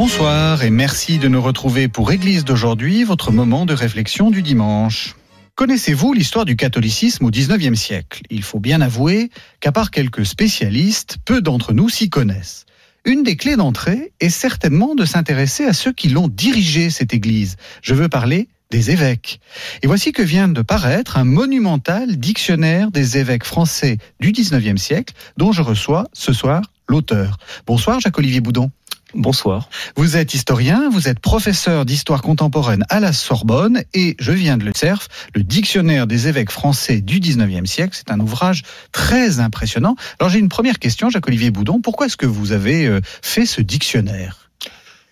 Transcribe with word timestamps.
Bonsoir 0.00 0.62
et 0.62 0.70
merci 0.70 1.18
de 1.18 1.26
nous 1.26 1.42
retrouver 1.42 1.88
pour 1.88 2.12
Église 2.12 2.44
d'aujourd'hui, 2.44 3.02
votre 3.02 3.32
moment 3.32 3.66
de 3.66 3.74
réflexion 3.74 4.30
du 4.30 4.42
dimanche. 4.42 5.16
Connaissez-vous 5.56 6.12
l'histoire 6.12 6.44
du 6.44 6.54
catholicisme 6.54 7.24
au 7.24 7.30
XIXe 7.32 7.76
siècle? 7.76 8.22
Il 8.30 8.44
faut 8.44 8.60
bien 8.60 8.80
avouer 8.80 9.30
qu'à 9.58 9.72
part 9.72 9.90
quelques 9.90 10.24
spécialistes, 10.24 11.16
peu 11.24 11.42
d'entre 11.42 11.72
nous 11.72 11.88
s'y 11.88 12.10
connaissent. 12.10 12.64
Une 13.04 13.24
des 13.24 13.34
clés 13.34 13.56
d'entrée 13.56 14.12
est 14.20 14.28
certainement 14.28 14.94
de 14.94 15.04
s'intéresser 15.04 15.64
à 15.64 15.72
ceux 15.72 15.92
qui 15.92 16.10
l'ont 16.10 16.28
dirigé, 16.28 16.90
cette 16.90 17.12
Église. 17.12 17.56
Je 17.82 17.94
veux 17.94 18.08
parler 18.08 18.46
des 18.70 18.92
évêques. 18.92 19.40
Et 19.82 19.88
voici 19.88 20.12
que 20.12 20.22
vient 20.22 20.46
de 20.46 20.62
paraître 20.62 21.16
un 21.16 21.24
monumental 21.24 22.18
dictionnaire 22.18 22.92
des 22.92 23.18
évêques 23.18 23.42
français 23.42 23.98
du 24.20 24.30
XIXe 24.30 24.80
siècle, 24.80 25.12
dont 25.36 25.50
je 25.50 25.62
reçois 25.62 26.06
ce 26.12 26.32
soir 26.32 26.62
l'auteur. 26.86 27.36
Bonsoir 27.66 27.98
Jacques-Olivier 27.98 28.40
Boudon. 28.40 28.70
Bonsoir. 29.14 29.70
Vous 29.96 30.18
êtes 30.18 30.34
historien, 30.34 30.90
vous 30.90 31.08
êtes 31.08 31.18
professeur 31.18 31.86
d'histoire 31.86 32.20
contemporaine 32.20 32.84
à 32.90 33.00
la 33.00 33.14
Sorbonne 33.14 33.82
et 33.94 34.16
je 34.18 34.32
viens 34.32 34.58
de 34.58 34.64
le 34.64 34.72
CERF, 34.76 35.08
le 35.34 35.42
dictionnaire 35.42 36.06
des 36.06 36.28
évêques 36.28 36.50
français 36.50 37.00
du 37.00 37.18
19e 37.18 37.64
siècle. 37.64 37.94
C'est 37.96 38.12
un 38.12 38.20
ouvrage 38.20 38.64
très 38.92 39.40
impressionnant. 39.40 39.96
Alors 40.20 40.30
j'ai 40.30 40.38
une 40.38 40.50
première 40.50 40.78
question, 40.78 41.08
Jacques-Olivier 41.08 41.50
Boudon. 41.50 41.80
Pourquoi 41.80 42.06
est-ce 42.06 42.18
que 42.18 42.26
vous 42.26 42.52
avez 42.52 42.86
euh, 42.86 43.00
fait 43.22 43.46
ce 43.46 43.62
dictionnaire? 43.62 44.48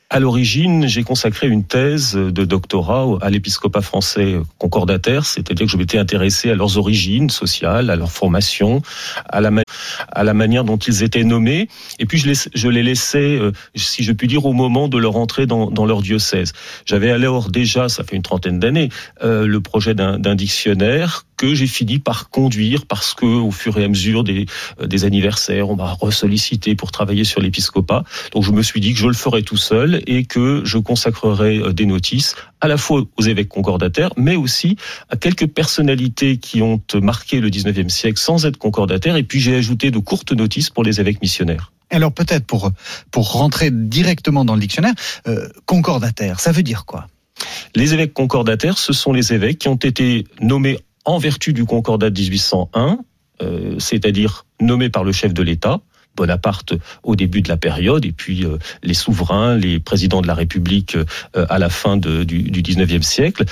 À 0.08 0.20
l'origine, 0.20 0.86
j'ai 0.86 1.02
consacré 1.02 1.48
une 1.48 1.64
thèse 1.64 2.12
de 2.12 2.44
doctorat 2.44 3.18
à 3.22 3.28
l'épiscopat 3.28 3.80
français 3.80 4.36
concordataire, 4.58 5.26
c'est-à-dire 5.26 5.66
que 5.66 5.72
je 5.72 5.76
m'étais 5.76 5.98
intéressé 5.98 6.48
à 6.48 6.54
leurs 6.54 6.78
origines 6.78 7.28
sociales, 7.28 7.90
à 7.90 7.96
leur 7.96 8.12
formation, 8.12 8.82
à 9.28 9.40
la, 9.40 9.50
à 10.12 10.24
la 10.24 10.34
manière 10.34 10.64
dont 10.64 10.76
ils 10.76 11.02
étaient 11.02 11.24
nommés, 11.24 11.68
et 11.98 12.06
puis 12.06 12.18
je 12.18 12.28
les, 12.28 12.34
je 12.54 12.68
les 12.68 12.82
laissais, 12.82 13.38
euh, 13.38 13.52
si 13.74 14.02
je 14.02 14.12
puis 14.12 14.28
dire, 14.28 14.44
au 14.44 14.52
moment 14.52 14.88
de 14.88 14.98
leur 14.98 15.16
entrée 15.16 15.46
dans, 15.46 15.70
dans 15.70 15.86
leur 15.86 16.02
diocèse. 16.02 16.52
J'avais 16.84 17.10
alors 17.10 17.50
déjà, 17.50 17.88
ça 17.88 18.04
fait 18.04 18.16
une 18.16 18.22
trentaine 18.22 18.58
d'années, 18.58 18.88
euh, 19.22 19.46
le 19.46 19.60
projet 19.60 19.94
d'un 19.94 20.34
dictionnaire 20.34 21.24
que 21.36 21.54
j'ai 21.54 21.66
fini 21.66 21.98
par 21.98 22.30
conduire 22.30 22.86
parce 22.86 23.14
que 23.14 23.26
au 23.26 23.50
fur 23.50 23.78
et 23.78 23.84
à 23.84 23.88
mesure 23.88 24.24
des, 24.24 24.46
euh, 24.80 24.86
des 24.86 25.04
anniversaires, 25.04 25.68
on 25.68 25.76
m'a 25.76 25.92
ressollicité 25.92 26.74
pour 26.74 26.90
travailler 26.90 27.24
sur 27.24 27.40
l'épiscopat. 27.40 28.04
Donc 28.32 28.42
je 28.42 28.52
me 28.52 28.62
suis 28.62 28.80
dit 28.80 28.94
que 28.94 28.98
je 28.98 29.06
le 29.06 29.14
ferais 29.14 29.42
tout 29.42 29.56
seul 29.56 30.02
et 30.06 30.24
que 30.24 30.62
je 30.64 30.78
consacrerais 30.78 31.58
euh, 31.58 31.72
des 31.72 31.86
notices 31.86 32.36
à 32.66 32.68
la 32.68 32.76
fois 32.76 33.04
aux 33.16 33.22
évêques 33.22 33.48
concordataires, 33.48 34.10
mais 34.16 34.34
aussi 34.34 34.76
à 35.08 35.16
quelques 35.16 35.46
personnalités 35.46 36.36
qui 36.36 36.62
ont 36.62 36.82
marqué 37.00 37.40
le 37.40 37.48
19e 37.48 37.88
siècle 37.88 38.18
sans 38.18 38.44
être 38.44 38.56
concordataires. 38.56 39.16
Et 39.16 39.22
puis 39.22 39.40
j'ai 39.40 39.54
ajouté 39.54 39.92
de 39.92 39.98
courtes 39.98 40.32
notices 40.32 40.70
pour 40.70 40.82
les 40.82 41.00
évêques 41.00 41.22
missionnaires. 41.22 41.72
Alors 41.90 42.12
peut-être 42.12 42.44
pour, 42.44 42.72
pour 43.12 43.32
rentrer 43.32 43.70
directement 43.70 44.44
dans 44.44 44.54
le 44.54 44.60
dictionnaire, 44.60 44.94
euh, 45.28 45.48
concordataire, 45.64 46.40
ça 46.40 46.50
veut 46.50 46.64
dire 46.64 46.84
quoi? 46.84 47.06
Les 47.76 47.94
évêques 47.94 48.14
concordataires, 48.14 48.78
ce 48.78 48.92
sont 48.92 49.12
les 49.12 49.32
évêques 49.32 49.58
qui 49.58 49.68
ont 49.68 49.76
été 49.76 50.24
nommés 50.40 50.78
en 51.04 51.18
vertu 51.18 51.52
du 51.52 51.64
Concordat 51.64 52.10
de 52.10 52.20
1801, 52.20 52.98
euh, 53.42 53.76
c'est-à-dire 53.78 54.44
nommé 54.60 54.90
par 54.90 55.04
le 55.04 55.12
chef 55.12 55.32
de 55.32 55.42
l'État, 55.42 55.80
Bonaparte 56.16 56.74
au 57.02 57.16
début 57.16 57.42
de 57.42 57.48
la 57.48 57.56
période, 57.56 58.04
et 58.04 58.12
puis 58.12 58.44
euh, 58.44 58.58
les 58.82 58.94
souverains, 58.94 59.56
les 59.56 59.78
présidents 59.78 60.22
de 60.22 60.26
la 60.26 60.34
République 60.34 60.96
euh, 60.96 61.46
à 61.48 61.58
la 61.58 61.68
fin 61.68 61.96
du, 61.96 62.24
du 62.24 62.62
19e 62.62 63.02
siècle. 63.02 63.44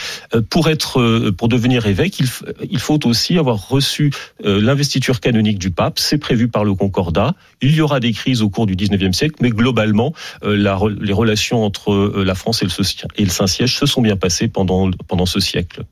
pour 0.50 0.68
être, 0.68 1.30
pour 1.30 1.48
devenir 1.48 1.86
évêque, 1.86 2.18
il, 2.18 2.26
il 2.70 2.78
faut 2.78 3.06
aussi 3.06 3.38
avoir 3.38 3.68
reçu 3.68 4.10
l'investiture 4.42 5.20
canonique 5.20 5.58
du 5.58 5.70
pape. 5.70 5.98
C'est 5.98 6.18
prévu 6.18 6.48
par 6.48 6.64
le 6.64 6.74
Concordat. 6.74 7.34
Il 7.60 7.74
y 7.74 7.80
aura 7.80 8.00
des 8.00 8.12
crises 8.12 8.42
au 8.42 8.48
cours 8.48 8.66
du 8.66 8.74
19e 8.76 9.12
siècle, 9.12 9.36
mais 9.40 9.50
globalement, 9.50 10.12
la, 10.42 10.78
les 11.00 11.12
relations 11.12 11.64
entre 11.64 12.22
la 12.24 12.34
France 12.34 12.62
et 12.62 12.66
le, 12.66 12.72
et 13.16 13.24
le 13.24 13.30
Saint-Siège 13.30 13.76
se 13.76 13.86
sont 13.86 14.02
bien 14.02 14.16
passées 14.16 14.48
pendant, 14.48 14.90
pendant 15.06 15.26
ce 15.26 15.40
siècle. 15.40 15.84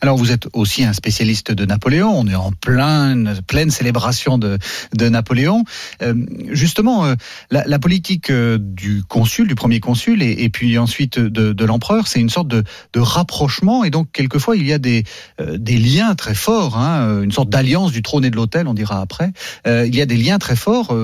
Alors 0.00 0.16
vous 0.16 0.32
êtes 0.32 0.48
aussi 0.52 0.84
un 0.84 0.92
spécialiste 0.92 1.52
de 1.52 1.64
Napoléon, 1.64 2.12
on 2.14 2.26
est 2.26 2.34
en 2.34 2.52
pleine, 2.52 3.70
célébration 3.70 4.38
de, 4.38 4.58
Napoléon. 4.98 5.64
Euh, 6.02 6.14
justement, 6.50 7.04
euh, 7.04 7.14
la, 7.50 7.78
politique 7.78 8.30
euh, 8.30 8.58
du 8.60 9.02
consul, 9.04 9.48
du 9.48 9.54
premier 9.54 9.80
consul, 9.80 10.22
et, 10.22 10.48
puis 10.48 10.78
ensuite 10.78 11.18
de, 11.18 11.64
l'empereur, 11.64 12.06
c'est 12.06 12.20
une 12.20 12.30
sorte 12.30 12.48
de, 12.48 12.64
rapprochement, 12.96 13.84
et 13.84 13.90
donc 13.90 14.08
quelquefois 14.12 14.56
il 14.56 14.66
y 14.66 14.72
a 14.72 14.78
des, 14.78 15.04
liens 15.38 16.14
très 16.14 16.34
forts, 16.34 16.76
hein, 16.76 17.22
une 17.22 17.32
sorte 17.32 17.48
d'alliance 17.48 17.92
du 17.92 18.02
trône 18.02 18.24
et 18.24 18.30
de 18.30 18.36
l'autel, 18.36 18.68
on 18.68 18.74
dira 18.74 19.00
après. 19.00 19.32
il 19.66 19.94
y 19.94 20.00
a 20.00 20.06
des 20.06 20.16
liens 20.16 20.38
très 20.38 20.56
forts 20.56 20.94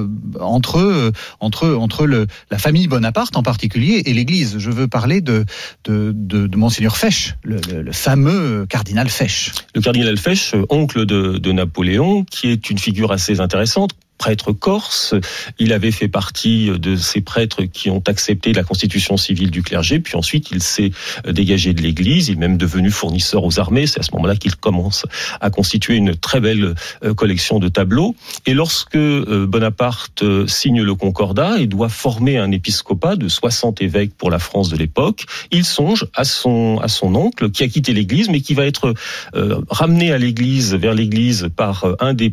entre, 0.41 1.13
entre, 1.41 1.75
entre 1.75 2.27
la 2.51 2.59
famille 2.59 2.87
Bonaparte 2.87 3.37
en 3.37 3.43
particulier 3.43 4.03
et 4.07 4.13
l'Église. 4.13 4.59
Je 4.59 4.71
veux 4.71 4.89
parler 4.89 5.21
de, 5.21 5.45
de, 5.85 6.13
de, 6.15 6.57
Monseigneur 6.57 6.97
Fesch, 6.97 7.35
le 7.45 7.93
fameux 7.93 8.66
Le 9.75 9.81
cardinal 9.81 10.19
Fesch, 10.19 10.55
oncle 10.71 11.07
de 11.07 11.53
Napoléon, 11.53 12.25
qui 12.25 12.49
est 12.49 12.71
une 12.71 12.79
figure 12.79 13.13
assez 13.13 13.41
intéressante 13.41 13.93
prêtre 14.19 14.53
corse. 14.53 15.15
Il 15.59 15.73
avait 15.73 15.91
fait 15.91 16.09
partie 16.09 16.71
de 16.71 16.97
ces 16.97 17.21
prêtres 17.21 17.63
qui 17.65 17.91
ont 17.91 18.03
accepté 18.07 18.53
la 18.53 18.65
constitution 18.65 19.17
civile 19.17 19.51
du 19.51 19.63
clergé, 19.63 20.01
puis 20.01 20.17
ensuite 20.17 20.51
il 20.51 20.63
s'est 20.63 20.93
dégagé 21.29 21.75
de 21.75 21.83
l'Église, 21.83 22.29
il 22.29 22.33
est 22.33 22.41
même 22.41 22.57
devenu 22.57 22.91
fournisseur 22.91 23.45
aux 23.45 23.59
armées. 23.59 23.87
C'est 23.87 24.01
à 24.01 24.03
ce 24.03 24.13
moment-là 24.13 24.37
qu'il 24.37 24.57
commence 24.57 25.07
à 25.41 25.51
constituer 25.51 25.97
une 25.97 26.17
très 26.17 26.41
belle 26.41 26.75
euh, 27.05 27.15
collection 27.15 27.59
de 27.59 27.69
tableaux. 27.69 28.15
Et 28.47 28.55
lorsque 28.55 28.97
euh, 28.97 29.47
Bonaparte 29.47 30.23
euh, 30.23 30.47
signe 30.47 30.83
le 30.83 30.95
Concordat 30.95 31.59
et 31.59 31.67
doit 31.67 31.89
former 31.89 32.39
un 32.39 32.51
épiscopat 32.51 33.17
de 33.17 33.29
60 33.29 33.83
évêques 33.83 34.15
pour 34.17 34.31
la 34.31 34.39
France 34.39 34.69
de 34.69 34.77
l'époque, 34.77 35.25
il 35.51 35.65
songe 35.65 36.07
à 36.15 36.25
son, 36.25 36.79
à 36.83 36.89
son 36.89 37.15
oncle 37.15 37.51
qui 37.51 37.63
a 37.63 37.69
quitté 37.69 37.93
l'Église, 37.93 38.29
mais 38.29 38.41
qui 38.41 38.55
va 38.55 38.67
être 38.67 38.95
ramené 39.71 40.13
à 40.13 40.19
l'Église, 40.19 40.75
vers 40.75 40.95
l'Église, 40.95 41.49
par 41.55 41.87
un 42.01 42.15
des, 42.15 42.33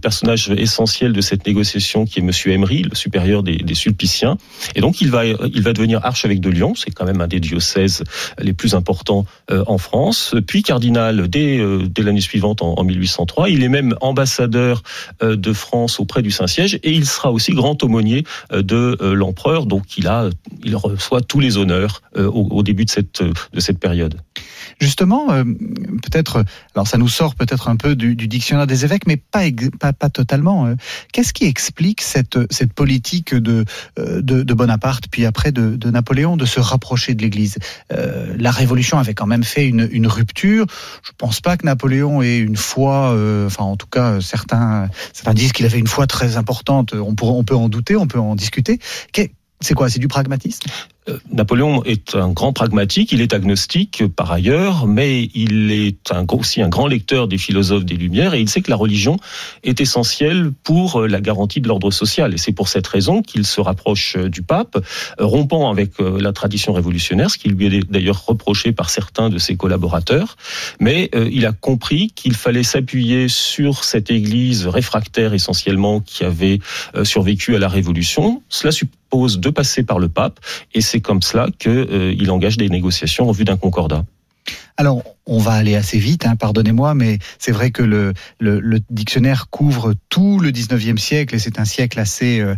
personnages 0.00 0.50
essentiels 0.50 1.05
de 1.12 1.20
cette 1.20 1.46
négociation 1.46 2.04
qui 2.04 2.20
est 2.20 2.22
Monsieur 2.22 2.52
Emery, 2.52 2.82
le 2.82 2.94
supérieur 2.94 3.42
des, 3.42 3.74
Sulpiciens. 3.74 4.38
Et 4.74 4.80
donc 4.80 5.00
il 5.00 5.10
va, 5.10 5.26
il 5.26 5.62
va 5.62 5.72
devenir 5.72 6.00
archevêque 6.04 6.40
de 6.40 6.48
Lyon, 6.48 6.74
c'est 6.74 6.90
quand 6.90 7.04
même 7.04 7.20
un 7.20 7.26
des 7.26 7.40
diocèses 7.40 8.04
les 8.38 8.52
plus 8.52 8.74
importants 8.74 9.26
euh, 9.50 9.64
en 9.66 9.78
France. 9.78 10.34
Puis 10.46 10.62
cardinal 10.62 11.28
dès, 11.28 11.58
euh, 11.58 11.82
dès 11.88 12.02
l'année 12.02 12.20
suivante, 12.20 12.62
en, 12.62 12.74
en, 12.74 12.84
1803. 12.84 13.50
Il 13.50 13.62
est 13.62 13.68
même 13.68 13.94
ambassadeur 14.00 14.82
euh, 15.22 15.36
de 15.36 15.52
France 15.52 16.00
auprès 16.00 16.22
du 16.22 16.30
Saint-Siège 16.30 16.78
et 16.82 16.92
il 16.92 17.06
sera 17.06 17.30
aussi 17.30 17.52
grand 17.52 17.82
aumônier 17.82 18.24
de 18.52 18.96
l'empereur. 19.14 19.66
Donc 19.66 19.98
il 19.98 20.06
a, 20.06 20.30
il 20.64 20.76
reçoit 20.76 21.20
tous 21.20 21.40
les 21.40 21.56
honneurs 21.56 22.02
au, 22.16 22.48
au, 22.50 22.62
début 22.62 22.84
de 22.84 22.90
cette, 22.90 23.22
de 23.22 23.60
cette 23.60 23.78
période. 23.78 24.20
Justement, 24.78 25.28
peut-être, 25.28 26.44
alors 26.74 26.86
ça 26.86 26.98
nous 26.98 27.08
sort 27.08 27.34
peut-être 27.34 27.68
un 27.68 27.76
peu 27.76 27.96
du, 27.96 28.14
du, 28.14 28.28
dictionnaire 28.28 28.66
des 28.66 28.84
évêques, 28.84 29.06
mais 29.06 29.16
pas, 29.16 29.44
pas, 29.80 29.92
pas 29.92 30.10
totalement. 30.10 30.74
Qu'est-ce 31.12 31.32
qui 31.32 31.44
explique 31.46 32.02
cette, 32.02 32.38
cette 32.52 32.72
politique 32.72 33.34
de, 33.34 33.64
de, 33.96 34.20
de 34.20 34.54
Bonaparte, 34.54 35.04
puis 35.10 35.24
après 35.24 35.50
de, 35.52 35.76
de, 35.76 35.90
Napoléon, 35.90 36.36
de 36.36 36.44
se 36.44 36.60
rapprocher 36.60 37.14
de 37.14 37.22
l'Église? 37.22 37.56
Euh, 37.92 38.34
La 38.38 38.50
Révolution 38.50 38.98
avait 38.98 39.14
quand 39.14 39.26
même 39.26 39.44
fait 39.44 39.66
une, 39.66 39.88
une 39.90 40.06
rupture. 40.06 40.66
Je 41.02 41.10
ne 41.10 41.16
pense 41.16 41.40
pas 41.40 41.56
que 41.56 41.64
Napoléon 41.64 42.20
ait 42.22 42.38
une 42.38 42.56
foi, 42.56 43.12
euh, 43.12 43.46
enfin 43.46 43.64
en 43.64 43.76
tout 43.76 43.86
cas 43.86 44.20
certains, 44.20 44.88
certains 45.12 45.34
disent 45.34 45.52
qu'il 45.52 45.66
avait 45.66 45.78
une 45.78 45.86
foi 45.86 46.06
très 46.06 46.36
importante. 46.36 46.92
On, 46.94 47.14
pourrait, 47.14 47.32
on 47.32 47.44
peut 47.44 47.56
en 47.56 47.68
douter, 47.68 47.96
on 47.96 48.06
peut 48.06 48.20
en 48.20 48.34
discuter. 48.34 48.78
C'est 49.60 49.74
quoi 49.74 49.88
C'est 49.88 50.00
du 50.00 50.08
pragmatisme? 50.08 50.68
euh, 50.68 50.95
Napoléon 51.30 51.84
est 51.84 52.14
un 52.14 52.30
grand 52.30 52.52
pragmatique, 52.52 53.12
il 53.12 53.20
est 53.20 53.32
agnostique 53.32 54.04
par 54.14 54.32
ailleurs, 54.32 54.86
mais 54.86 55.30
il 55.34 55.70
est 55.70 56.10
aussi 56.30 56.62
un 56.62 56.68
grand 56.68 56.86
lecteur 56.86 57.28
des 57.28 57.38
philosophes 57.38 57.84
des 57.84 57.96
Lumières 57.96 58.34
et 58.34 58.40
il 58.40 58.48
sait 58.48 58.60
que 58.60 58.70
la 58.70 58.76
religion 58.76 59.16
est 59.62 59.80
essentielle 59.80 60.50
pour 60.64 61.02
euh, 61.02 61.06
la 61.06 61.20
garantie 61.20 61.60
de 61.60 61.68
l'ordre 61.68 61.90
social. 61.90 62.34
Et 62.34 62.38
c'est 62.38 62.52
pour 62.52 62.68
cette 62.68 62.86
raison 62.86 63.22
qu'il 63.22 63.46
se 63.46 63.60
rapproche 63.60 64.16
euh, 64.16 64.28
du 64.28 64.42
pape, 64.42 64.78
rompant 65.18 65.70
avec 65.70 65.98
la 65.98 66.32
tradition 66.32 66.72
révolutionnaire, 66.72 67.30
ce 67.30 67.38
qui 67.38 67.48
lui 67.48 67.66
est 67.66 67.90
d'ailleurs 67.90 68.24
reproché 68.26 68.72
par 68.72 68.90
certains 68.90 69.30
de 69.30 69.38
ses 69.38 69.56
collaborateurs. 69.56 70.36
Mais 70.80 71.10
il 71.30 71.46
a 71.46 71.52
compris 71.52 72.10
qu'il 72.14 72.34
fallait 72.34 72.62
s'appuyer 72.62 73.28
sur 73.28 73.84
cette 73.84 74.10
Église 74.10 74.66
réfractaire 74.66 75.32
essentiellement 75.32 76.00
qui 76.00 76.24
avait 76.24 76.58
survécu 77.04 77.56
à 77.56 77.58
la 77.58 77.68
Révolution. 77.68 78.42
Cela 78.48 78.72
suppose 78.72 79.38
de 79.38 79.50
passer 79.50 79.82
par 79.82 79.98
le 79.98 80.08
pape 80.08 80.40
et 80.74 80.80
c'est 80.80 80.95
c'est 80.96 81.02
comme 81.02 81.20
cela 81.20 81.48
qu'il 81.58 81.70
euh, 81.70 82.30
engage 82.30 82.56
des 82.56 82.70
négociations 82.70 83.28
en 83.28 83.32
vue 83.32 83.44
d'un 83.44 83.58
concordat. 83.58 84.06
Alors, 84.78 85.02
on 85.26 85.38
va 85.38 85.52
aller 85.52 85.76
assez 85.76 85.98
vite, 85.98 86.24
hein, 86.24 86.36
pardonnez-moi, 86.36 86.94
mais 86.94 87.18
c'est 87.38 87.52
vrai 87.52 87.70
que 87.70 87.82
le, 87.82 88.14
dictionnaire 88.88 89.48
couvre 89.50 89.92
tout 90.08 90.38
le 90.40 90.50
19e 90.50 90.96
siècle 90.96 91.34
et 91.34 91.38
c'est 91.38 91.58
un 91.58 91.66
siècle 91.66 92.00
assez... 92.00 92.40
Euh, 92.40 92.54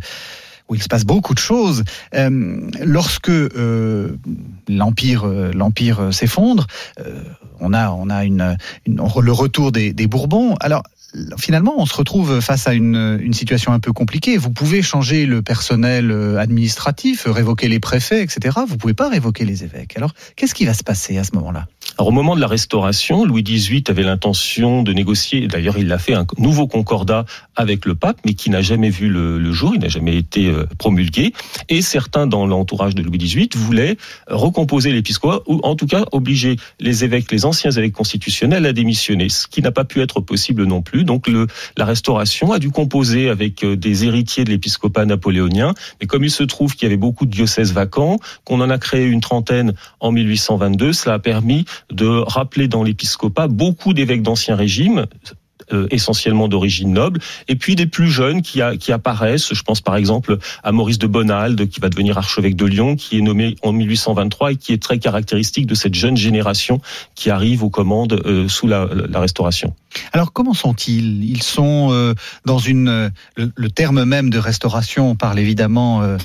où 0.70 0.74
il 0.74 0.82
se 0.82 0.88
passe 0.88 1.06
beaucoup 1.06 1.32
de 1.32 1.38
choses. 1.38 1.82
Euh, 2.14 2.60
lorsque 2.84 3.30
euh, 3.30 4.18
l'empire 4.68 5.24
l'empire 5.26 6.12
s'effondre, 6.12 6.66
on 7.58 7.72
a 7.72 7.90
on 7.90 8.10
a 8.10 8.26
une 8.26 8.58
le 8.86 9.32
retour 9.32 9.72
des, 9.72 9.94
des 9.94 10.06
Bourbons. 10.06 10.56
Alors 10.60 10.82
finalement, 11.38 11.74
on 11.78 11.86
se 11.86 11.94
retrouve 11.94 12.40
face 12.40 12.66
à 12.66 12.74
une, 12.74 13.32
situation 13.32 13.72
un 13.72 13.80
peu 13.80 13.92
compliquée. 13.92 14.36
Vous 14.36 14.50
pouvez 14.50 14.82
changer 14.82 15.26
le 15.26 15.42
personnel 15.42 16.10
administratif, 16.38 17.24
révoquer 17.26 17.68
les 17.68 17.80
préfets, 17.80 18.22
etc. 18.22 18.58
Vous 18.66 18.76
pouvez 18.76 18.94
pas 18.94 19.08
révoquer 19.08 19.44
les 19.44 19.64
évêques. 19.64 19.96
Alors, 19.96 20.12
qu'est-ce 20.36 20.54
qui 20.54 20.66
va 20.66 20.74
se 20.74 20.82
passer 20.82 21.18
à 21.18 21.24
ce 21.24 21.34
moment-là? 21.36 21.66
Alors, 21.98 22.08
au 22.08 22.12
moment 22.12 22.36
de 22.36 22.40
la 22.40 22.46
Restauration, 22.46 23.24
Louis 23.24 23.42
XVIII 23.42 23.82
avait 23.88 24.04
l'intention 24.04 24.84
de 24.84 24.92
négocier, 24.92 25.48
d'ailleurs 25.48 25.78
il 25.78 25.88
l'a 25.88 25.98
fait, 25.98 26.14
un 26.14 26.24
nouveau 26.38 26.68
concordat 26.68 27.24
avec 27.56 27.86
le 27.86 27.96
pape, 27.96 28.20
mais 28.24 28.34
qui 28.34 28.50
n'a 28.50 28.62
jamais 28.62 28.88
vu 28.88 29.08
le, 29.08 29.36
le 29.36 29.50
jour, 29.50 29.72
il 29.74 29.80
n'a 29.80 29.88
jamais 29.88 30.16
été 30.16 30.46
euh, 30.46 30.64
promulgué. 30.78 31.32
Et 31.68 31.82
certains 31.82 32.28
dans 32.28 32.46
l'entourage 32.46 32.94
de 32.94 33.02
Louis 33.02 33.18
XVIII 33.18 33.48
voulaient 33.56 33.96
recomposer 34.28 34.92
l'épiscopat, 34.92 35.40
ou 35.48 35.58
en 35.64 35.74
tout 35.74 35.88
cas 35.88 36.04
obliger 36.12 36.54
les 36.78 37.02
évêques, 37.02 37.32
les 37.32 37.44
anciens 37.44 37.72
évêques 37.72 37.94
constitutionnels 37.94 38.64
à 38.64 38.72
démissionner, 38.72 39.28
ce 39.28 39.48
qui 39.48 39.60
n'a 39.60 39.72
pas 39.72 39.84
pu 39.84 40.00
être 40.00 40.20
possible 40.20 40.66
non 40.66 40.82
plus. 40.82 41.02
Donc 41.02 41.26
le, 41.26 41.48
la 41.76 41.84
Restauration 41.84 42.52
a 42.52 42.60
dû 42.60 42.70
composer 42.70 43.28
avec 43.28 43.64
euh, 43.64 43.74
des 43.74 44.04
héritiers 44.04 44.44
de 44.44 44.50
l'épiscopat 44.50 45.04
napoléonien. 45.04 45.74
Mais 46.00 46.06
comme 46.06 46.22
il 46.22 46.30
se 46.30 46.44
trouve 46.44 46.76
qu'il 46.76 46.84
y 46.84 46.86
avait 46.86 46.96
beaucoup 46.96 47.26
de 47.26 47.32
diocèses 47.32 47.72
vacants, 47.72 48.20
qu'on 48.44 48.60
en 48.60 48.70
a 48.70 48.78
créé 48.78 49.04
une 49.04 49.20
trentaine 49.20 49.72
en 49.98 50.12
1822, 50.12 50.92
cela 50.92 51.14
a 51.14 51.18
permis 51.18 51.64
de 51.90 52.06
rappeler 52.06 52.68
dans 52.68 52.82
l'épiscopat 52.82 53.48
beaucoup 53.48 53.92
d'évêques 53.92 54.22
d'ancien 54.22 54.56
régime, 54.56 55.06
euh, 55.72 55.86
essentiellement 55.90 56.48
d'origine 56.48 56.94
noble, 56.94 57.20
et 57.46 57.54
puis 57.54 57.76
des 57.76 57.86
plus 57.86 58.08
jeunes 58.08 58.40
qui, 58.40 58.62
a, 58.62 58.76
qui 58.76 58.90
apparaissent. 58.90 59.52
Je 59.52 59.62
pense 59.62 59.82
par 59.82 59.96
exemple 59.96 60.38
à 60.62 60.72
Maurice 60.72 60.98
de 60.98 61.06
Bonald, 61.06 61.68
qui 61.68 61.80
va 61.80 61.90
devenir 61.90 62.16
archevêque 62.16 62.56
de 62.56 62.64
Lyon, 62.64 62.96
qui 62.96 63.18
est 63.18 63.20
nommé 63.20 63.56
en 63.62 63.72
1823 63.72 64.52
et 64.52 64.56
qui 64.56 64.72
est 64.72 64.82
très 64.82 64.98
caractéristique 64.98 65.66
de 65.66 65.74
cette 65.74 65.94
jeune 65.94 66.16
génération 66.16 66.80
qui 67.14 67.28
arrive 67.28 67.64
aux 67.64 67.68
commandes 67.68 68.22
euh, 68.24 68.48
sous 68.48 68.66
la, 68.66 68.88
la, 69.10 69.20
Restauration. 69.20 69.74
Alors 70.12 70.32
comment 70.32 70.54
sont-ils? 70.54 71.22
Ils 71.24 71.42
sont 71.42 71.88
euh, 71.90 72.14
dans 72.46 72.58
une 72.58 73.10
le, 73.36 73.52
le, 73.54 73.70
terme 73.70 74.04
même 74.04 74.30
de 74.30 74.38
restauration 74.38 75.10
on 75.10 75.16
parle 75.16 75.38
évidemment 75.38 76.02
euh, 76.02 76.16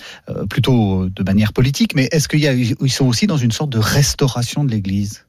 plutôt 0.50 1.10
de 1.10 1.24
manière 1.24 1.52
politique, 1.52 1.96
mais 1.96 2.08
est-ce 2.12 2.30
qu'ils 2.30 2.92
sont 2.92 3.08
aussi 3.08 3.28
dans 3.28 3.38
une 3.38 3.52
sorte 3.52 3.72
de 3.72 3.80
restauration 3.80 4.64
de 4.64 4.72
l'Église? 4.72 5.26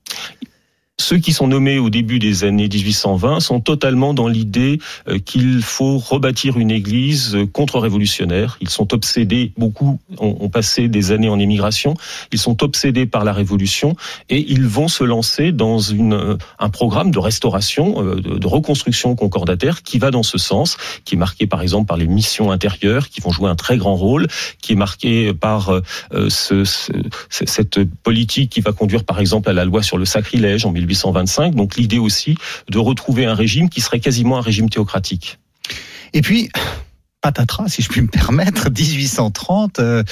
Ceux 0.96 1.19
qui 1.19 1.32
sont 1.32 1.49
nommés 1.49 1.79
au 1.79 1.91
début 1.91 2.20
des 2.20 2.44
années 2.44 2.69
1820 2.69 3.41
sont 3.41 3.61
totalement 3.61 4.14
dans 4.14 4.29
l'idée 4.29 4.79
euh, 5.08 5.19
qu'il 5.19 5.61
faut 5.61 5.99
rebâtir 5.99 6.56
une 6.56 6.70
église 6.70 7.35
euh, 7.35 7.46
contre-révolutionnaire. 7.46 8.58
Ils 8.61 8.70
sont 8.70 8.94
obsédés, 8.94 9.52
beaucoup 9.58 9.99
ont, 10.19 10.49
passé 10.49 10.87
des 10.87 11.11
années 11.11 11.29
en 11.29 11.41
émigration, 11.41 11.94
ils 12.31 12.38
sont 12.38 12.62
obsédés 12.62 13.06
par 13.06 13.25
la 13.25 13.32
révolution 13.32 13.96
et 14.29 14.38
ils 14.49 14.67
vont 14.67 14.87
se 14.87 15.02
lancer 15.02 15.50
dans 15.50 15.79
euh, 15.93 16.37
un 16.61 16.69
programme 16.70 17.11
de 17.11 17.19
restauration, 17.19 18.02
de 18.14 18.46
reconstruction 18.46 19.17
concordataire 19.17 19.82
qui 19.82 19.99
va 19.99 20.12
dans 20.12 20.23
ce 20.23 20.38
sens, 20.38 20.76
qui 21.05 21.17
est 21.17 21.19
marqué 21.19 21.49
par 21.49 21.62
exemple 21.62 21.87
par 21.87 21.96
les 21.96 22.06
missions 22.06 22.52
intérieures 22.52 23.08
qui 23.08 23.20
vont 23.20 23.31
jouer 23.31 23.50
un 23.50 23.56
très 23.56 23.79
grand 23.79 23.96
rôle, 23.96 24.29
qui 24.61 24.75
est 24.75 24.76
marqué 24.76 25.35
par 25.35 25.81
ce, 26.29 26.64
ce, 26.64 26.93
cette 27.29 27.82
politique 28.02 28.50
qui 28.50 28.61
va 28.61 28.73
conduire 28.73 29.05
par 29.05 29.19
exemple 29.19 29.49
à 29.50 29.52
la 29.52 29.64
loi 29.64 29.82
sur 29.82 29.99
le 29.99 30.05
sacrilège 30.05 30.64
en 30.67 30.70
1825. 30.85 31.55
Donc 31.55 31.77
l'idée 31.77 31.99
aussi 31.99 32.37
de 32.71 32.79
retrouver 32.79 33.27
un 33.27 33.35
régime 33.35 33.69
qui 33.69 33.81
serait 33.81 34.01
quasiment 34.01 34.39
un 34.39 34.43
régime 34.43 34.69
théocratique. 34.69 35.39
Et 36.13 36.23
puis, 36.23 36.51
patatras, 37.25 37.69
si 37.69 37.81
je 37.81 37.89
puis 37.89 38.03
me 38.03 38.07
permettre, 38.07 38.69
1830, 38.71 39.79
euh, 39.79 40.05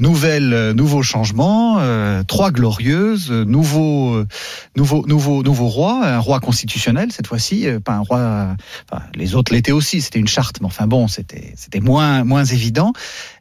euh, 0.00 0.72
nouveau 0.72 1.02
changement, 1.02 1.78
euh, 1.80 2.22
trois 2.22 2.52
glorieuses, 2.52 3.30
nouveau, 3.30 4.14
euh, 4.14 4.26
nouveau, 4.76 5.04
nouveau, 5.06 5.42
nouveau 5.42 5.68
roi, 5.68 6.06
un 6.06 6.18
roi 6.18 6.40
constitutionnel 6.40 7.12
cette 7.12 7.26
fois-ci, 7.26 7.66
euh, 7.68 7.80
pas 7.80 7.92
un 7.92 8.00
roi. 8.00 8.56
Enfin, 8.90 9.02
les 9.14 9.34
autres 9.34 9.52
l'étaient 9.52 9.72
aussi, 9.72 10.00
c'était 10.00 10.18
une 10.18 10.28
charte, 10.28 10.60
mais 10.60 10.66
enfin 10.66 10.86
bon, 10.86 11.08
c'était, 11.08 11.52
c'était 11.56 11.80
moins, 11.80 12.24
moins 12.24 12.44
évident. 12.44 12.92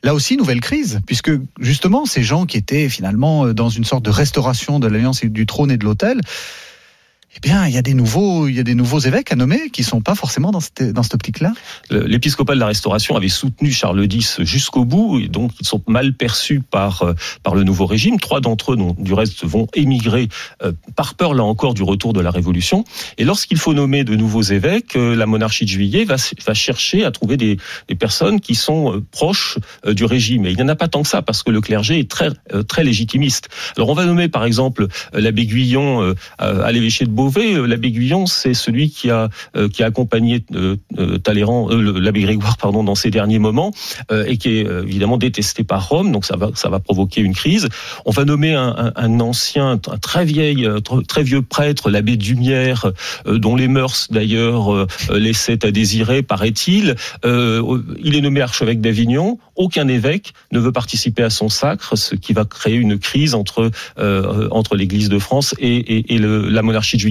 Là 0.04 0.14
aussi, 0.14 0.38
nouvelle 0.38 0.62
crise, 0.62 1.02
puisque 1.06 1.32
justement, 1.60 2.06
ces 2.06 2.24
gens 2.24 2.46
qui 2.46 2.58
étaient 2.58 2.90
finalement 2.90 3.54
dans 3.54 3.70
une 3.70 3.86
sorte 3.86 4.04
de 4.04 4.10
restauration 4.10 4.80
de 4.80 4.88
l'alliance 4.88 5.24
du 5.24 5.46
trône 5.46 5.72
et 5.72 5.78
de 5.78 5.86
l'autel 5.86 6.22
eh 7.36 7.40
bien, 7.40 7.68
il 7.68 7.74
y 7.74 7.78
a 7.78 7.82
des 7.82 7.96
nouveaux, 7.96 8.48
il 8.48 8.56
y 8.56 8.60
a 8.60 8.64
des 8.64 8.76
nouveaux 8.76 9.00
évêques 9.00 9.32
à 9.32 9.36
nommer 9.36 9.70
qui 9.72 9.84
sont 9.84 10.02
pas 10.02 10.14
forcément 10.14 10.52
dans 10.52 10.60
cette, 10.60 10.84
dans 10.84 11.02
cette 11.02 11.16
optique-là. 11.16 11.54
L'épiscopat 11.90 12.54
de 12.54 12.60
la 12.60 12.68
Restauration 12.68 13.16
avait 13.16 13.30
soutenu 13.30 13.72
Charles 13.72 14.06
X 14.12 14.44
jusqu'au 14.44 14.86
bout, 14.86 15.20
et 15.20 15.30
donc 15.30 15.52
ils 15.60 15.66
sont 15.66 15.82
mal 15.88 16.14
perçus 16.14 16.62
par 16.62 17.02
euh, 17.02 17.14
par 17.42 17.56
le 17.56 17.64
nouveau 17.64 17.88
régime. 17.88 18.20
Trois 18.20 18.40
d'entre 18.40 18.74
eux, 18.74 18.78
du 19.00 19.14
reste, 19.14 19.46
vont 19.46 19.68
émigrer 19.74 20.30
euh, 20.62 20.74
par 20.96 21.16
peur 21.16 21.34
là 21.34 21.44
encore 21.44 21.74
du 21.74 21.82
retour 21.82 22.14
de 22.14 22.22
la 22.22 22.30
Révolution. 22.30 22.86
Et 23.18 23.24
lorsqu'il 23.24 23.58
faut 23.58 23.74
nommer 23.74 24.04
de 24.04 24.16
nouveaux 24.16 24.44
évêques, 24.44 24.96
euh, 24.96 25.16
la 25.16 25.26
monarchie 25.26 25.66
de 25.66 25.70
Juillet 25.70 26.06
va, 26.06 26.18
chercher 26.54 27.04
à 27.04 27.10
trouver 27.10 27.36
des, 27.36 27.58
des 27.88 27.96
personnes 27.96 28.40
qui 28.42 28.54
sont 28.54 29.02
proches 29.12 29.58
du 29.88 30.06
régime. 30.06 30.46
Et 30.46 30.52
il 30.52 30.56
n'y 30.56 30.62
en 30.62 30.68
a 30.68 30.76
pas 30.76 30.88
tant 30.88 31.02
que 31.02 31.08
ça, 31.08 31.24
parce 31.24 31.42
que 31.42 31.50
le 31.50 31.62
clergé 31.62 32.00
est 32.00 32.10
très 32.10 32.30
très 32.68 32.84
légitimiste. 32.84 33.50
Alors 33.76 33.90
on 33.90 33.96
va 33.96 34.06
nommer 34.06 34.28
par 34.28 34.46
exemple 34.46 34.88
l'abbé 35.14 35.46
Guyon 35.46 36.14
à 36.38 36.72
l'évêché 36.72 37.06
de 37.06 37.10
Beau 37.10 37.23
Euh, 37.38 37.68
l'abbé 37.68 37.92
Guyon, 37.92 38.26
c'est 38.26 38.54
celui 38.54 38.90
qui 38.90 39.10
a 39.10 39.30
euh, 39.56 39.70
qui 39.70 39.84
a 39.84 39.88
accompagné 39.88 40.44
euh, 40.56 40.78
Talleyrand, 41.20 41.70
l'abbé 41.70 42.22
Grégoire, 42.22 42.58
pardon, 42.58 42.84
dans 42.84 42.96
ses 42.96 43.12
derniers 43.12 43.40
moments, 43.40 43.72
et 44.28 44.38
qui 44.38 44.50
est 44.58 44.62
évidemment 44.62 45.18
détesté 45.18 45.64
par 45.64 45.90
Rome. 45.90 46.12
Donc 46.12 46.26
ça 46.26 46.38
va 46.38 46.52
ça 46.56 46.70
va 46.70 46.80
provoquer 46.80 47.22
une 47.22 47.34
crise. 47.34 47.70
On 48.06 48.12
va 48.12 48.26
nommer 48.26 48.54
un, 48.54 49.20
ancien, 49.20 49.72
un 49.72 49.98
très 49.98 50.26
vieil, 50.26 50.68
très 51.08 51.24
vieux 51.24 51.42
prêtre, 51.42 51.90
l'abbé 51.90 52.18
Dumière, 52.18 52.92
dont 53.26 53.56
les 53.56 53.68
mœurs 53.68 54.08
d'ailleurs 54.12 54.88
laissaient 55.12 55.66
à 55.66 55.72
désirer, 55.72 56.22
paraît-il. 56.24 56.96
il 57.24 58.16
est 58.16 58.22
nommé 58.22 58.42
archevêque 58.42 58.82
d'Avignon. 58.82 59.40
Aucun 59.56 59.88
évêque 59.88 60.34
ne 60.52 60.60
veut 60.60 60.72
participer 60.72 61.24
à 61.24 61.30
son 61.30 61.50
sacre, 61.50 61.98
ce 61.98 62.16
qui 62.16 62.34
va 62.34 62.46
créer 62.46 62.76
une 62.76 62.98
crise 62.98 63.36
entre 63.36 63.72
entre 63.98 64.76
l'Église 64.76 65.10
de 65.10 65.20
France 65.20 65.56
et, 65.60 66.18
la 66.18 66.62
monarchie 66.62 66.98
de. 66.98 67.04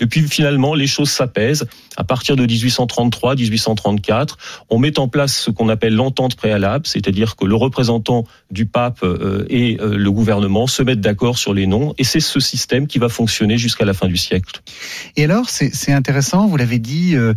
Et 0.00 0.06
puis 0.06 0.22
finalement, 0.22 0.74
les 0.74 0.86
choses 0.86 1.10
s'apaisent. 1.10 1.66
À 1.96 2.04
partir 2.04 2.36
de 2.36 2.46
1833-1834, 2.46 4.36
on 4.70 4.78
met 4.78 4.98
en 4.98 5.08
place 5.08 5.36
ce 5.36 5.50
qu'on 5.50 5.68
appelle 5.68 5.94
l'entente 5.94 6.36
préalable, 6.36 6.86
c'est-à-dire 6.86 7.36
que 7.36 7.44
le 7.44 7.54
représentant 7.54 8.24
du 8.50 8.66
pape 8.66 9.02
euh, 9.02 9.44
et 9.48 9.78
euh, 9.80 9.96
le 9.96 10.12
gouvernement 10.12 10.66
se 10.66 10.82
mettent 10.82 11.00
d'accord 11.00 11.38
sur 11.38 11.52
les 11.52 11.66
noms, 11.66 11.94
et 11.98 12.04
c'est 12.04 12.20
ce 12.20 12.40
système 12.40 12.86
qui 12.86 12.98
va 12.98 13.08
fonctionner 13.08 13.58
jusqu'à 13.58 13.84
la 13.84 13.92
fin 13.92 14.06
du 14.06 14.16
siècle. 14.16 14.62
Et 15.16 15.24
alors, 15.24 15.48
c'est 15.48 15.92
intéressant, 15.92 16.46
vous 16.46 16.56
l'avez 16.56 16.78
dit, 16.78 17.16
euh, 17.16 17.34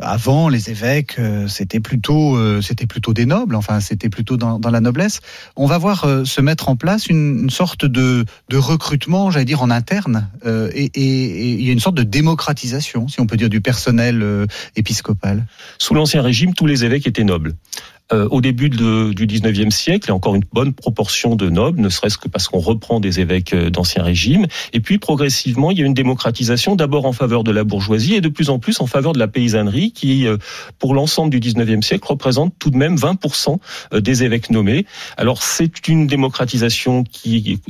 avant 0.00 0.48
les 0.48 0.70
évêques, 0.70 1.16
c'était 1.48 1.80
plutôt, 1.80 2.38
plutôt 2.88 3.12
des 3.12 3.26
nobles, 3.26 3.54
enfin 3.54 3.80
c'était 3.80 4.08
plutôt 4.08 4.36
dans, 4.36 4.58
la 4.70 4.80
noblesse. 4.80 5.20
On 5.56 5.66
va 5.66 5.78
voir 5.78 6.06
se 6.24 6.40
mettre 6.40 6.68
en 6.68 6.76
place 6.76 7.06
une, 7.06 7.50
sorte 7.50 7.84
de, 7.84 8.24
recrutement, 8.52 9.30
j'allais 9.30 9.44
dire 9.44 9.62
en 9.62 9.70
interne, 9.70 10.28
et 10.44 10.90
il 11.60 11.66
y 11.66 11.70
a 11.70 11.72
une 11.72 11.80
sorte 11.80 11.96
de 11.96 12.02
démocratisation, 12.02 13.08
si 13.08 13.20
on 13.20 13.26
peut 13.26 13.36
dire, 13.36 13.48
du 13.48 13.60
personnel 13.60 14.22
euh, 14.22 14.46
épiscopal. 14.76 15.46
Sous 15.78 15.94
l'Ancien 15.94 16.22
Régime, 16.22 16.54
tous 16.54 16.66
les 16.66 16.84
évêques 16.84 17.06
étaient 17.06 17.24
nobles. 17.24 17.54
Euh, 18.12 18.28
au 18.30 18.40
début 18.40 18.68
du 18.70 19.26
19e 19.26 19.70
siècle, 19.70 20.06
il 20.06 20.08
y 20.08 20.10
a 20.10 20.14
encore 20.14 20.34
une 20.34 20.44
bonne 20.52 20.72
proportion 20.72 21.36
de 21.36 21.48
nobles, 21.48 21.80
ne 21.80 21.88
serait-ce 21.88 22.18
que 22.18 22.28
parce 22.28 22.48
qu'on 22.48 22.58
reprend 22.58 22.98
des 22.98 23.20
évêques 23.20 23.54
euh, 23.54 23.70
d'ancien 23.70 24.02
régime. 24.02 24.46
Et 24.72 24.80
puis 24.80 24.98
progressivement, 24.98 25.70
il 25.70 25.78
y 25.78 25.82
a 25.82 25.86
une 25.86 25.94
démocratisation, 25.94 26.74
d'abord 26.74 27.06
en 27.06 27.12
faveur 27.12 27.44
de 27.44 27.52
la 27.52 27.62
bourgeoisie 27.62 28.14
et 28.14 28.20
de 28.20 28.28
plus 28.28 28.50
en 28.50 28.58
plus 28.58 28.80
en 28.80 28.86
faveur 28.86 29.12
de 29.12 29.18
la 29.18 29.28
paysannerie, 29.28 29.92
qui, 29.92 30.26
euh, 30.26 30.38
pour 30.78 30.94
l'ensemble 30.94 31.30
du 31.30 31.38
19e 31.38 31.82
siècle, 31.82 32.06
représente 32.06 32.54
tout 32.58 32.70
de 32.70 32.76
même 32.76 32.96
20% 32.96 33.58
des 34.00 34.24
évêques 34.24 34.50
nommés. 34.50 34.86
Alors 35.16 35.42
c'est 35.42 35.86
une 35.88 36.06
démocratisation 36.06 37.04
qui 37.04 37.60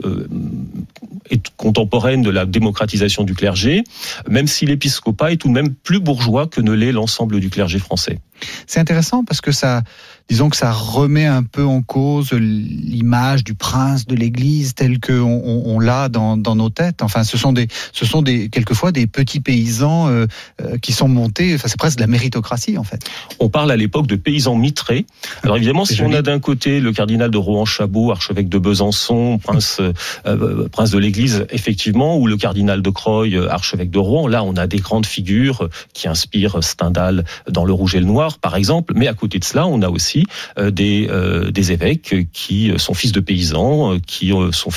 est 1.31 1.51
contemporaine 1.57 2.23
de 2.23 2.31
la 2.31 2.47
démocratisation 2.47 3.25
du 3.25 3.35
clergé, 3.35 3.85
même 4.29 4.47
si 4.47 4.67
l'épiscopat 4.67 5.33
est 5.33 5.37
tout 5.37 5.49
de 5.49 5.53
même 5.53 5.75
plus 5.75 6.01
bourgeois 6.01 6.47
que 6.47 6.61
ne 6.61 6.73
l'est 6.73 6.93
l'ensemble 6.93 7.41
du 7.41 7.51
clergé 7.51 7.79
français. 7.79 8.19
C'est 8.67 8.81
intéressant 8.81 9.25
parce 9.25 9.41
que 9.41 9.53
ça, 9.53 9.83
disons 10.31 10.49
que 10.49 10.57
ça 10.57 10.71
remet 10.71 11.27
un 11.27 11.43
peu 11.43 11.65
en 11.65 11.83
cause 11.83 12.33
l'image 12.33 13.43
du 13.43 13.55
prince 13.55 14.07
de 14.07 14.15
l'Église 14.15 14.75
tel 14.75 15.01
que 15.01 15.13
on, 15.13 15.67
on, 15.67 15.81
l'a 15.81 16.09
dans, 16.09 16.37
dans, 16.37 16.55
nos 16.55 16.71
têtes. 16.71 17.03
Enfin, 17.03 17.25
ce 17.25 17.37
sont 17.37 17.53
des, 17.53 17.67
ce 17.93 18.07
sont 18.07 18.23
des 18.23 18.49
quelquefois 18.49 18.93
des 18.93 19.07
petits 19.09 19.41
paysans 19.41 20.09
euh, 20.09 20.27
euh, 20.61 20.79
qui 20.79 20.93
sont 20.93 21.09
montés. 21.09 21.55
Enfin, 21.55 21.67
c'est 21.69 21.79
presque 21.79 21.97
de 21.97 22.03
la 22.03 22.07
méritocratie 22.07 22.79
en 22.79 22.85
fait. 22.85 23.03
On 23.41 23.49
parle 23.49 23.73
à 23.73 23.77
l'époque 23.77 24.07
de 24.07 24.17
paysans 24.17 24.55
mitrés. 24.55 25.05
Alors 25.43 25.57
évidemment, 25.57 25.85
si 25.85 26.01
on 26.03 26.13
a 26.13 26.23
d'un 26.23 26.39
côté 26.39 26.81
le 26.81 26.93
cardinal 26.93 27.31
de 27.31 27.39
Rohan-Chabot, 27.39 28.13
archevêque 28.13 28.49
de 28.49 28.59
Besançon, 28.59 29.39
prince, 29.43 29.81
euh, 30.27 30.69
prince 30.69 30.91
de 30.91 30.99
l'Église, 30.99 31.47
effectivement, 31.51 32.17
ou 32.17 32.29
le 32.29 32.37
cardinal 32.37 32.83
de 32.83 32.91
Croy, 32.91 33.37
archevêque 33.49 33.91
de 33.91 33.99
Rouen, 33.99 34.29
là, 34.29 34.45
on 34.45 34.55
a 34.55 34.67
des 34.67 34.79
grandes 34.79 35.07
figures 35.07 35.69
qui 35.93 36.07
inspirent 36.07 36.63
Stendhal 36.63 37.25
dans 37.49 37.65
Le 37.65 37.73
Rouge 37.73 37.97
et 37.97 38.01
le 38.01 38.07
Noir, 38.07 38.30
par 38.39 38.57
exemple. 38.57 38.95
Mais 38.97 39.09
à 39.09 39.15
côté 39.15 39.39
de 39.39 39.45
cela, 39.45 39.67
on 39.67 39.83
a 39.83 39.89
aussi 39.89 40.25
euh, 40.59 40.71
des, 40.71 41.09
euh, 41.11 41.51
des 41.51 41.73
évêques 41.73 42.15
qui 42.33 42.73
sont 42.79 42.95
fils 42.95 43.13
de 43.13 43.21
paysans, 43.21 43.95
euh, 43.95 43.99
qui 44.05 44.33
sont 44.53 44.71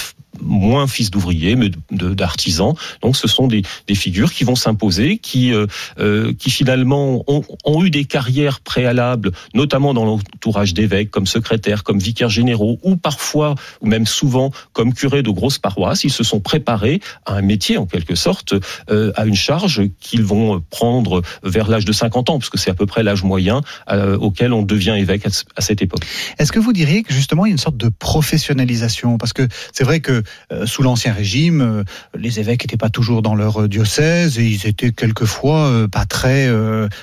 moins 0.43 0.87
fils 0.87 1.11
d'ouvriers, 1.11 1.55
mais 1.55 1.71
d'artisans. 1.91 2.73
Donc 3.01 3.15
ce 3.15 3.27
sont 3.27 3.47
des, 3.47 3.63
des 3.87 3.95
figures 3.95 4.33
qui 4.33 4.43
vont 4.43 4.55
s'imposer, 4.55 5.17
qui, 5.17 5.53
euh, 5.53 5.67
euh, 5.99 6.33
qui 6.33 6.49
finalement 6.49 7.23
ont, 7.27 7.43
ont, 7.65 7.83
eu 7.83 7.89
des 7.89 8.05
carrières 8.05 8.59
préalables, 8.59 9.31
notamment 9.53 9.93
dans 9.93 10.05
l'entourage 10.05 10.73
d'évêques, 10.73 11.11
comme 11.11 11.27
secrétaires, 11.27 11.83
comme 11.83 11.99
vicaires 11.99 12.29
généraux, 12.29 12.79
ou 12.83 12.95
parfois, 12.95 13.55
ou 13.81 13.87
même 13.87 14.05
souvent, 14.05 14.51
comme 14.73 14.93
curés 14.93 15.23
de 15.23 15.29
grosses 15.29 15.59
paroisses. 15.59 16.03
Ils 16.03 16.11
se 16.11 16.23
sont 16.23 16.39
préparés 16.39 17.01
à 17.25 17.33
un 17.35 17.41
métier, 17.41 17.77
en 17.77 17.85
quelque 17.85 18.15
sorte, 18.15 18.53
euh, 18.89 19.11
à 19.15 19.25
une 19.25 19.35
charge 19.35 19.81
qu'ils 19.99 20.23
vont 20.23 20.61
prendre 20.69 21.21
vers 21.43 21.67
l'âge 21.69 21.85
de 21.85 21.91
50 21.91 22.29
ans, 22.29 22.39
parce 22.39 22.49
que 22.49 22.57
c'est 22.57 22.71
à 22.71 22.75
peu 22.75 22.85
près 22.85 23.03
l'âge 23.03 23.23
moyen 23.23 23.61
auquel 24.19 24.53
on 24.53 24.63
devient 24.63 24.95
évêque 24.97 25.25
à, 25.25 25.29
à 25.55 25.61
cette 25.61 25.81
époque. 25.81 26.03
Est-ce 26.39 26.51
que 26.51 26.59
vous 26.59 26.73
diriez 26.73 27.03
que 27.03 27.13
justement 27.13 27.45
il 27.45 27.49
y 27.49 27.51
a 27.51 27.53
une 27.53 27.57
sorte 27.57 27.77
de 27.77 27.89
professionnalisation? 27.89 29.17
Parce 29.17 29.33
que 29.33 29.47
c'est 29.71 29.83
vrai 29.83 29.99
que 29.99 30.23
sous 30.65 30.83
l'Ancien 30.83 31.13
Régime, 31.13 31.61
euh, 31.61 31.83
les 32.17 32.39
évêques 32.39 32.63
n'étaient 32.63 32.77
pas 32.77 32.89
toujours 32.89 33.21
dans 33.21 33.35
leur 33.35 33.67
diocèse 33.67 34.39
et 34.39 34.45
ils 34.45 34.67
étaient 34.67 34.91
quelquefois 34.91 35.67
euh, 35.67 35.87
pas 35.87 36.05
très 36.05 36.49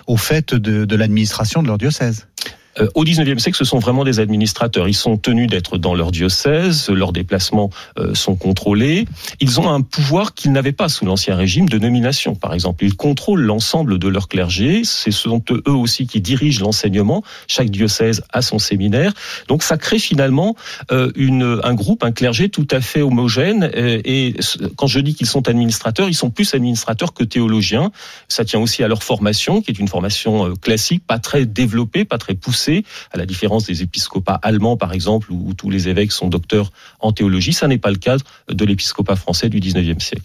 au 0.06 0.16
fait 0.16 0.54
de, 0.54 0.84
de 0.84 0.96
l'administration 0.96 1.62
de 1.62 1.68
leur 1.68 1.78
diocèse. 1.78 2.26
Euh, 2.80 2.88
au 2.94 3.04
19e 3.04 3.38
siècle, 3.38 3.56
ce 3.56 3.64
sont 3.64 3.78
vraiment 3.78 4.04
des 4.04 4.20
administrateurs. 4.20 4.88
Ils 4.88 4.94
sont 4.94 5.16
tenus 5.16 5.48
d'être 5.48 5.78
dans 5.78 5.94
leur 5.94 6.10
diocèse, 6.10 6.88
leurs 6.88 7.12
déplacements 7.12 7.70
euh, 7.98 8.14
sont 8.14 8.36
contrôlés. 8.36 9.06
Ils 9.40 9.60
ont 9.60 9.70
un 9.70 9.80
pouvoir 9.80 10.34
qu'ils 10.34 10.52
n'avaient 10.52 10.72
pas 10.72 10.88
sous 10.88 11.04
l'Ancien 11.04 11.36
Régime 11.36 11.68
de 11.68 11.78
nomination, 11.78 12.34
par 12.34 12.54
exemple. 12.54 12.84
Ils 12.84 12.96
contrôlent 12.96 13.42
l'ensemble 13.42 13.98
de 13.98 14.08
leur 14.08 14.28
clergé. 14.28 14.82
Ce 14.84 15.10
sont 15.10 15.42
eux 15.50 15.72
aussi 15.72 16.06
qui 16.06 16.20
dirigent 16.20 16.62
l'enseignement. 16.62 17.22
Chaque 17.46 17.70
diocèse 17.70 18.22
a 18.32 18.42
son 18.42 18.58
séminaire. 18.58 19.12
Donc 19.48 19.62
ça 19.62 19.76
crée 19.76 19.98
finalement 19.98 20.56
euh, 20.90 21.10
un 21.62 21.74
groupe, 21.74 22.04
un 22.04 22.12
clergé 22.12 22.48
tout 22.48 22.68
à 22.70 22.80
fait 22.80 23.02
homogène. 23.02 23.70
Et 23.74 24.34
quand 24.76 24.86
je 24.86 25.00
dis 25.00 25.14
qu'ils 25.14 25.26
sont 25.26 25.48
administrateurs, 25.48 26.08
ils 26.08 26.14
sont 26.14 26.30
plus 26.30 26.54
administrateurs 26.54 27.12
que 27.12 27.24
théologiens. 27.24 27.90
Ça 28.28 28.44
tient 28.44 28.60
aussi 28.60 28.82
à 28.82 28.88
leur 28.88 29.02
formation, 29.02 29.60
qui 29.60 29.70
est 29.70 29.78
une 29.78 29.88
formation 29.88 30.54
classique, 30.56 31.02
pas 31.06 31.18
très 31.18 31.46
développée, 31.46 32.04
pas 32.04 32.18
très 32.18 32.34
poussée 32.34 32.69
à 33.12 33.18
la 33.18 33.26
différence 33.26 33.64
des 33.66 33.82
épiscopats 33.82 34.38
allemands, 34.42 34.76
par 34.76 34.92
exemple, 34.92 35.32
où 35.32 35.54
tous 35.54 35.70
les 35.70 35.88
évêques 35.88 36.12
sont 36.12 36.28
docteurs 36.28 36.72
en 37.00 37.12
théologie. 37.12 37.52
Ça 37.52 37.68
n'est 37.68 37.78
pas 37.78 37.90
le 37.90 37.96
cas 37.96 38.16
de 38.48 38.64
l'épiscopat 38.64 39.16
français 39.16 39.48
du 39.48 39.60
19e 39.60 40.00
siècle. 40.00 40.24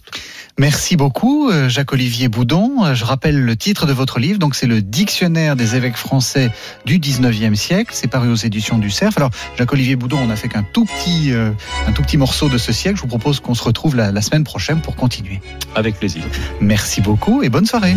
Merci 0.58 0.96
beaucoup, 0.96 1.50
euh, 1.50 1.68
Jacques-Olivier 1.68 2.28
Boudon. 2.28 2.84
Euh, 2.84 2.94
je 2.94 3.04
rappelle 3.04 3.38
le 3.38 3.56
titre 3.56 3.86
de 3.86 3.92
votre 3.92 4.18
livre, 4.18 4.38
donc 4.38 4.54
c'est 4.54 4.66
le 4.66 4.80
Dictionnaire 4.80 5.54
des 5.54 5.76
évêques 5.76 5.96
français 5.96 6.50
du 6.86 6.98
19e 6.98 7.54
siècle. 7.54 7.90
C'est 7.92 8.08
paru 8.08 8.30
aux 8.30 8.36
éditions 8.36 8.78
du 8.78 8.90
Cerf. 8.90 9.12
Alors, 9.16 9.30
Jacques-Olivier 9.58 9.96
Boudon, 9.96 10.18
on 10.18 10.30
a 10.30 10.36
fait 10.36 10.48
qu'un 10.48 10.62
tout 10.62 10.86
petit, 10.86 11.32
euh, 11.32 11.50
un 11.86 11.92
tout 11.92 12.02
petit 12.02 12.16
morceau 12.16 12.48
de 12.48 12.58
ce 12.58 12.72
siècle. 12.72 12.96
Je 12.96 13.02
vous 13.02 13.08
propose 13.08 13.40
qu'on 13.40 13.54
se 13.54 13.62
retrouve 13.62 13.96
la 13.96 14.22
semaine 14.22 14.44
prochaine 14.44 14.80
pour 14.80 14.96
continuer. 14.96 15.40
Avec 15.74 15.98
plaisir. 15.98 16.22
Merci 16.60 17.00
beaucoup 17.00 17.42
et 17.42 17.48
bonne 17.48 17.66
soirée. 17.66 17.96